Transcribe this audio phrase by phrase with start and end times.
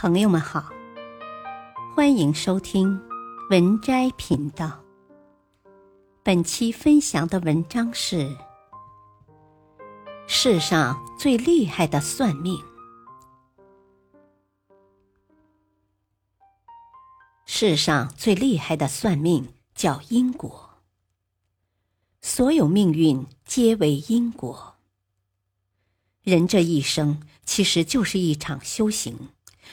[0.00, 0.70] 朋友们好，
[1.92, 3.00] 欢迎收听
[3.50, 4.78] 文摘频道。
[6.22, 8.36] 本期分享的文章是：
[10.28, 12.62] 世上最厉害的算命。
[17.44, 20.78] 世上最厉害的算命叫因果，
[22.20, 24.76] 所有命运皆为因果。
[26.22, 29.30] 人这一生其实就是一场修行。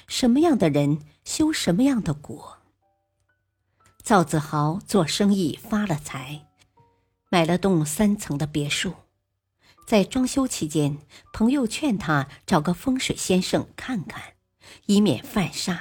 [0.08, 2.58] 什么样的人修什么样的果。
[4.04, 6.46] 赵子豪做生意发了财，
[7.30, 8.94] 买了栋三层的别墅。
[9.88, 10.98] 在装修期间，
[11.34, 14.34] 朋友劝他找个风水先生看看，
[14.86, 15.80] 以免犯煞。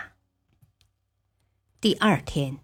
[1.80, 2.58] 第二天，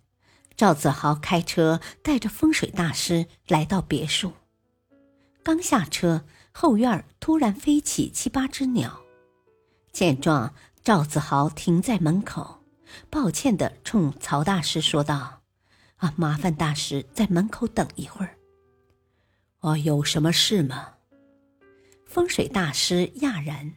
[0.56, 4.32] 赵子豪开车带着风水大师来到别墅。
[5.42, 9.00] 刚下车，后院突然飞起七八只鸟，
[9.92, 10.54] 见状。
[10.82, 12.64] 赵子豪停在门口，
[13.10, 15.42] 抱歉的冲曹大师说道
[15.96, 18.36] ：“啊，麻烦大师在门口等一会儿。
[19.60, 20.94] ”“哦，有什么事吗？”
[22.08, 23.74] 风水大师讶然：“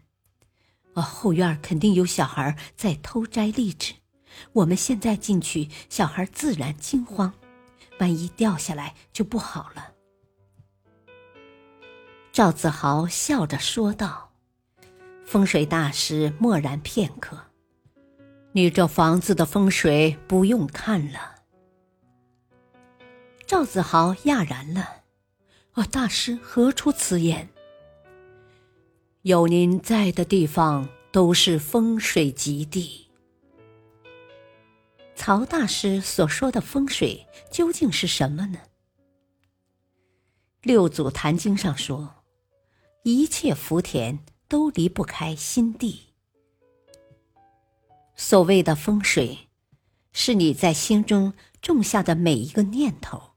[0.96, 3.96] 哦，后院肯定有小孩在偷摘荔枝，
[4.54, 7.34] 我们现在进去，小孩自然惊慌，
[8.00, 9.92] 万一掉下来就不好了。”
[12.32, 14.33] 赵子豪笑着说道。
[15.26, 17.38] 风水大师默然片刻，
[18.52, 21.36] 你这房子的风水不用看了。
[23.46, 25.04] 赵子豪讶然了，
[25.72, 27.50] 啊，大师何出此言？
[29.24, 33.10] 有您在的地方都是风水极地。
[35.16, 38.60] 曹大师所说的风水究竟是什么呢？
[40.62, 42.24] 六祖坛经上说，
[43.04, 44.20] 一切福田。
[44.48, 46.14] 都离不开心地。
[48.16, 49.50] 所谓的风水，
[50.12, 53.34] 是你在心中种下的每一个念头；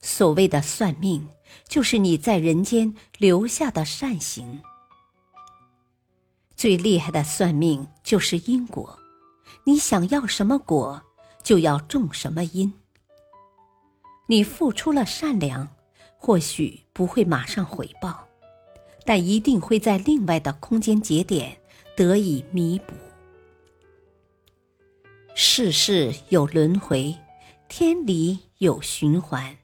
[0.00, 1.28] 所谓的算命，
[1.66, 4.62] 就是你在人间留下的善行。
[6.54, 8.98] 最厉害的算命就是因果，
[9.64, 11.02] 你想要什么果，
[11.42, 12.72] 就要种什么因。
[14.28, 15.68] 你付出了善良，
[16.16, 18.28] 或许不会马上回报。
[19.04, 21.56] 但一定会在另外的空间节点
[21.96, 22.94] 得以弥补。
[25.34, 27.16] 世事有轮回，
[27.68, 29.56] 天理有循环，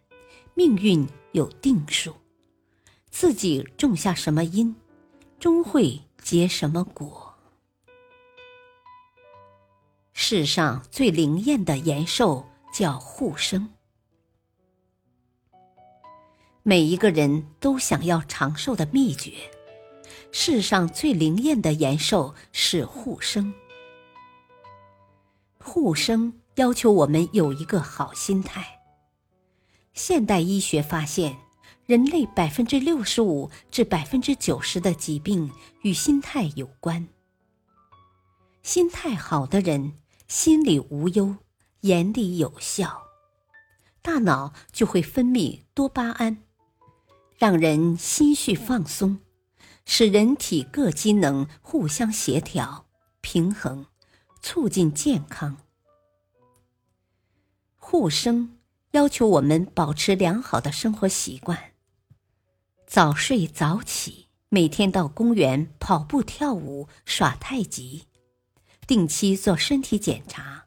[0.55, 2.15] 命运有定数。
[3.11, 4.75] 自己种下什么因，
[5.39, 7.35] 终会结什么果。
[10.13, 13.71] 世上最灵验的延寿叫护生。
[16.69, 19.33] 每一个人都想要长寿的秘诀，
[20.31, 23.55] 世上最灵验的延寿是护生。
[25.59, 28.81] 护生要求我们有一个好心态。
[29.95, 31.39] 现代医学发现，
[31.87, 37.09] 人类百分之六十五至百分之九十的疾病与心态有关。
[38.63, 39.95] 心态好的人，
[40.27, 41.35] 心里无忧，
[41.81, 43.05] 眼里有笑，
[44.03, 46.43] 大脑就会分泌多巴胺。
[47.39, 49.21] 让人心绪放松，
[49.85, 52.87] 使人体各机能互相协调、
[53.21, 53.87] 平衡，
[54.43, 55.57] 促进健康。
[57.77, 58.59] 护生
[58.91, 61.75] 要求我们保持良好的生活习惯：
[62.89, 68.09] 早睡早起，每天到公园跑步、跳舞、耍太极，
[68.89, 70.65] 定期做身体检查，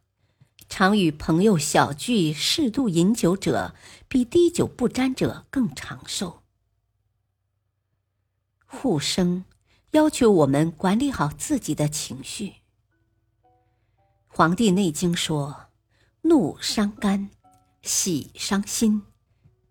[0.69, 3.75] 常与朋友小聚，适度饮酒者
[4.07, 6.41] 比滴酒不沾者更长寿。
[8.73, 9.43] 护生
[9.91, 12.47] 要求我们管理好自己的情绪。
[14.27, 15.67] 《黄帝内经》说
[16.23, 17.29] ：“怒伤肝，
[17.81, 19.03] 喜伤心，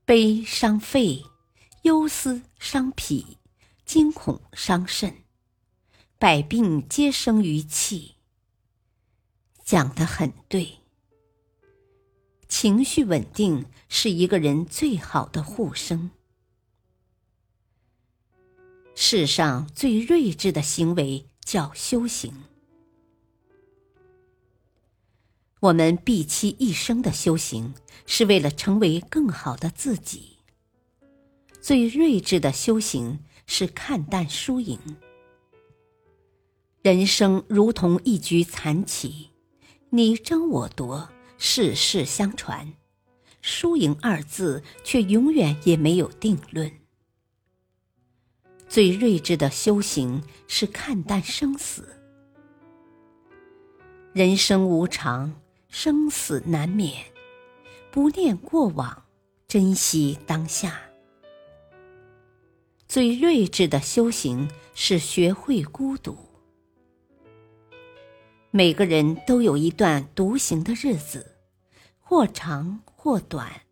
[0.05, 1.25] 悲伤肺，
[1.83, 3.39] 忧思伤脾，
[3.87, 5.25] 惊恐伤肾，
[6.19, 8.17] 百病皆生于气。”
[9.65, 10.77] 讲得很对。
[12.49, 16.11] 情绪稳定是一个人最好的护生。
[19.03, 22.35] 世上最睿智的行为叫修行。
[25.61, 27.73] 我们毕其一生的修行，
[28.05, 30.37] 是为了成为更好的自己。
[31.63, 34.79] 最睿智的修行是看淡输赢。
[36.83, 39.31] 人生如同一局残棋，
[39.89, 41.09] 你争我夺，
[41.39, 42.75] 世事相传，
[43.41, 46.80] 输赢二字却永远也没有定论。
[48.71, 51.89] 最睿智的修行是看淡生死。
[54.13, 55.35] 人生无常，
[55.69, 57.05] 生死难免，
[57.91, 59.07] 不念过往，
[59.49, 60.81] 珍惜当下。
[62.87, 66.17] 最睿智的修行是学会孤独。
[68.53, 71.39] 每个人都有一段独行的日子，
[71.99, 73.63] 或长或短，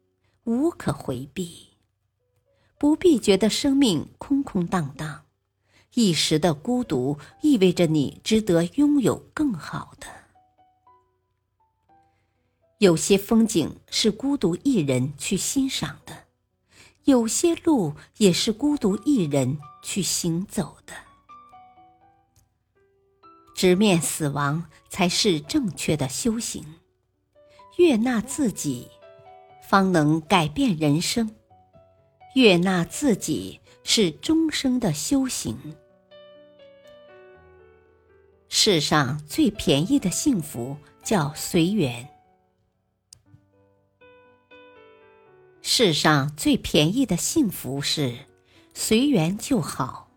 [0.42, 1.68] 无可回避。
[2.78, 5.24] 不必觉得生命空空荡荡，
[5.94, 10.06] 一时的孤独意味着你值得拥有更好的。
[12.78, 16.26] 有些风景是孤独一人去欣赏的，
[17.06, 20.94] 有些路也是孤独一人去行走的。
[23.56, 26.64] 直面死亡才是正确的修行，
[27.78, 28.86] 悦纳自己，
[29.68, 31.34] 方能改变人生。
[32.34, 35.56] 悦纳自己是终生的修行。
[38.48, 42.08] 世上最便宜的幸福叫随缘。
[45.62, 48.26] 世上最便宜的幸福是
[48.72, 50.08] 随缘就好。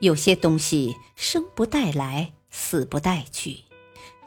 [0.00, 3.64] 有些东西生不带来，死不带去，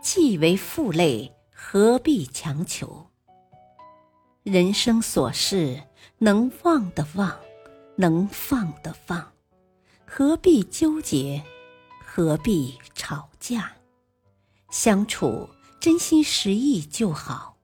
[0.01, 3.07] 既为负累，何必强求？
[4.43, 5.83] 人生琐事，
[6.17, 7.37] 能忘的忘，
[7.95, 9.31] 能放的放，
[10.05, 11.43] 何必纠结？
[12.05, 13.71] 何必吵架？
[14.69, 17.57] 相处真心实意就好。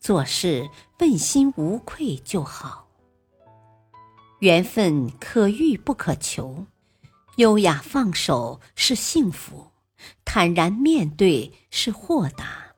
[0.00, 0.68] 做事
[1.00, 2.88] 问心无愧就好。
[4.40, 6.66] 缘分可遇不可求，
[7.36, 9.70] 优雅放手是幸福，
[10.24, 12.74] 坦然面对是豁达。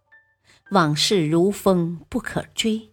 [0.70, 2.92] 往事如风不可追，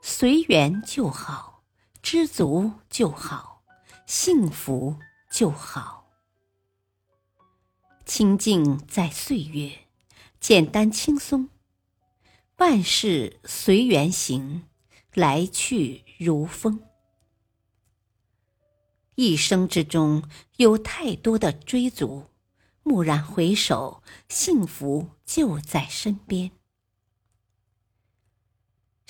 [0.00, 1.62] 随缘就好，
[2.02, 3.62] 知足就好，
[4.06, 4.96] 幸福
[5.30, 6.08] 就好。
[8.04, 9.86] 清静在岁月，
[10.40, 11.50] 简单轻松。
[12.56, 14.64] 万事随缘行，
[15.14, 16.82] 来去如风。
[19.14, 22.26] 一生之中有太多的追逐，
[22.84, 26.50] 蓦然回首，幸福就在身边。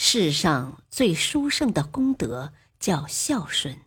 [0.00, 3.80] 世上最殊胜的功德叫孝顺。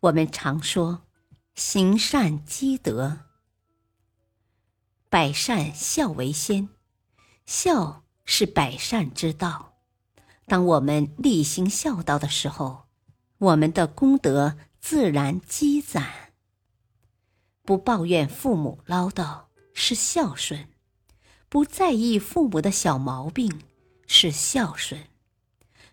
[0.00, 1.06] 我们常说，
[1.54, 3.20] 行善积德，
[5.08, 6.68] 百善孝为先。
[7.46, 9.78] 孝是百善之道。
[10.46, 12.88] 当我们力行孝道的时候，
[13.38, 16.32] 我们的功德自然积攒。
[17.62, 20.68] 不抱怨父母唠叨是孝顺，
[21.54, 23.60] 不在意父母的小毛病
[24.08, 25.00] 是孝顺，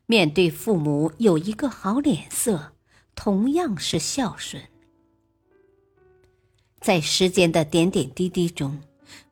[0.07, 2.73] 面对父母有一个好脸色，
[3.13, 4.63] 同样是孝顺。
[6.79, 8.81] 在时间的点点滴滴中，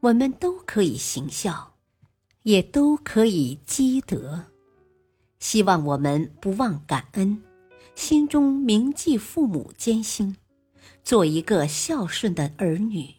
[0.01, 1.73] 我们都可以行孝。
[2.43, 4.45] 也都可以积德，
[5.39, 7.41] 希望我们不忘感恩，
[7.95, 10.37] 心中铭记父母艰辛，
[11.03, 13.15] 做一个孝顺的儿女。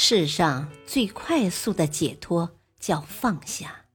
[0.00, 3.86] 世上最快速的解脱叫放下。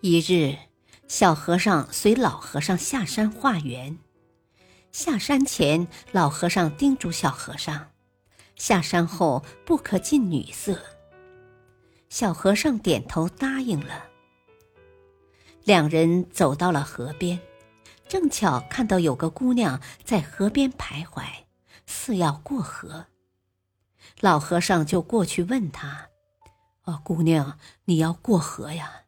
[0.00, 0.58] 一日，
[1.06, 3.96] 小和尚随老和尚下山化缘，
[4.90, 7.92] 下山前，老和尚叮嘱小和尚。
[8.56, 10.76] 下山后不可近女色。
[12.08, 14.06] 小和尚点头答应了。
[15.62, 17.38] 两人走到了河边，
[18.08, 21.22] 正巧看到有个姑娘在河边徘徊，
[21.86, 23.06] 似要过河。
[24.20, 26.08] 老和尚就过去问她
[26.84, 29.04] ：“哦，姑娘，你要过河呀？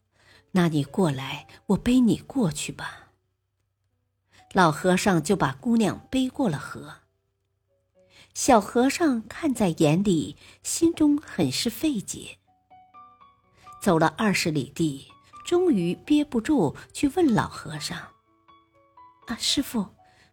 [0.52, 3.08] 那你过来，我背你过去吧。”
[4.52, 6.94] 老和尚就把姑娘背过了河。
[8.34, 12.38] 小和尚看在眼里，心中很是费解。
[13.82, 15.08] 走了二十里地，
[15.44, 17.98] 终于憋不住，去问老和尚
[19.28, 19.88] ：“啊，师傅，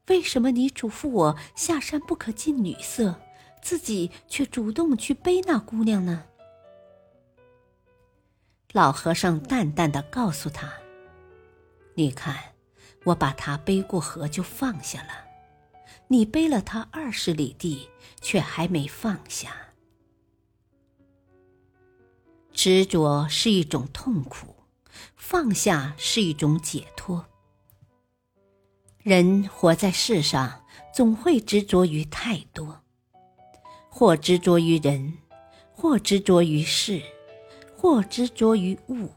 [0.08, 3.20] 为什么你嘱咐我下山不可近女色，
[3.62, 6.26] 自己却主动去背那姑娘呢？”
[8.74, 10.72] 老和尚淡淡的告诉他
[11.96, 12.36] ：“你看，
[13.04, 15.26] 我把她背过河就放下了。”
[16.12, 17.88] 你背了他二十里地，
[18.20, 19.56] 却还没放下。
[22.52, 24.56] 执着是一种痛苦，
[25.16, 27.28] 放下是一种解脱。
[28.98, 32.82] 人活在世上，总会执着于太多，
[34.00, 35.18] 或执着于人，
[35.74, 37.02] 或执着于事，
[37.76, 39.10] 或执着于物，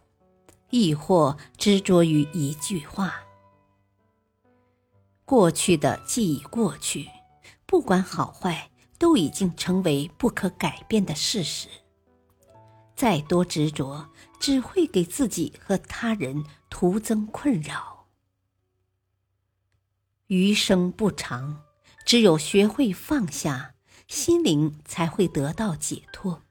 [0.71, 3.15] 亦或执着于一句话。
[5.25, 7.09] 过去的既已过去，
[7.65, 11.69] 不管好坏，都已经成为不可改变的事实。
[12.97, 14.11] 再多执着，
[14.41, 18.09] 只会给自己和他人徒增困扰。
[20.27, 21.63] 余生不长，
[22.05, 23.72] 只有学会放下，
[24.13, 26.43] 心灵才会得到解脱，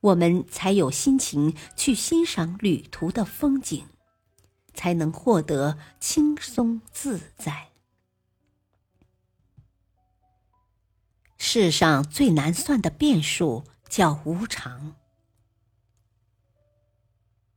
[0.00, 3.86] 我们才有心情去欣赏旅途的风景，
[4.74, 7.70] 才能获得轻松自在。
[11.38, 14.96] 世上最难算的变数叫无常。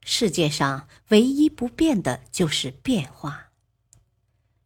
[0.03, 3.49] 世界上唯一不变的就是变化。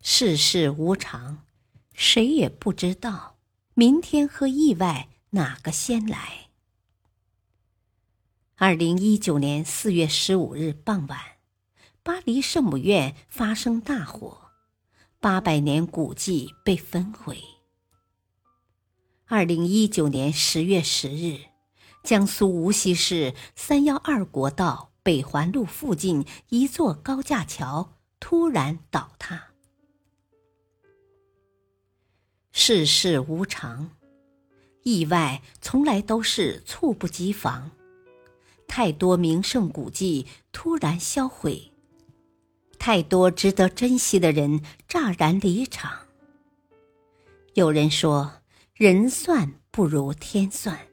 [0.01, 1.46] 世事无常，
[1.93, 3.38] 谁也不知道
[3.74, 6.50] 明天和意外哪个先来。
[8.56, 11.20] 二零一九年四月十五日傍晚，
[12.04, 14.51] 巴黎圣母院发生大火，
[15.20, 17.42] 八百年古迹被焚毁。
[19.25, 21.40] 二零一九年十月十日，
[22.04, 24.90] 江苏无锡市三幺二国道。
[25.04, 29.50] 北环路附近一座高架桥突然倒塌。
[32.51, 33.89] 世事无常，
[34.84, 37.72] 意外从来都是猝不及防。
[38.67, 41.72] 太多名胜古迹突然销毁，
[42.77, 46.08] 太多值得珍惜的人乍然离场。
[47.53, 48.41] 有人说
[48.74, 50.88] ：“人算不如天算。”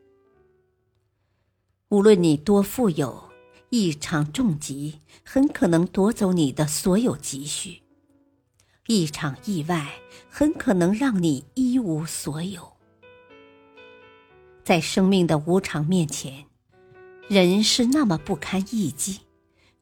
[1.91, 3.29] 无论你多富有。
[3.71, 7.83] 一场重疾很可能夺走你的所有积蓄，
[8.91, 9.87] 一场意外
[10.31, 12.73] 很可能让你一无所有。
[14.65, 16.47] 在生命的无常面前，
[17.29, 19.21] 人是那么不堪一击，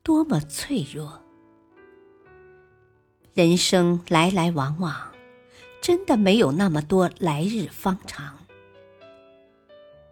[0.02, 1.22] 多么脆弱。
[3.32, 5.12] 人生来来往往，
[5.80, 8.36] 真的没有那么多来日方长。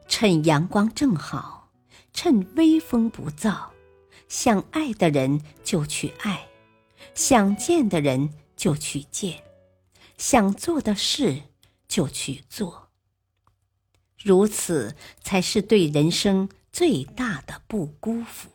[0.06, 1.68] 趁阳光正好。
[2.12, 3.70] 趁微风不燥，
[4.28, 6.46] 想爱的人就去爱，
[7.12, 9.42] 想见的人就去见，
[10.16, 11.42] 想做的事
[11.88, 12.90] 就去做。
[14.16, 18.48] 如此才是对人生最大的不辜负。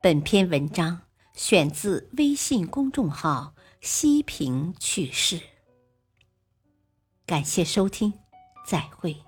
[0.00, 1.02] 本篇文章
[1.34, 5.40] 选自微信公众号“西平趣事”。
[7.24, 8.12] 感谢收听，
[8.66, 9.23] 再会。